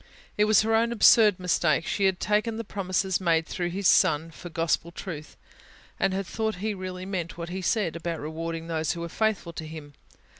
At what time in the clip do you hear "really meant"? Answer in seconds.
6.73-7.37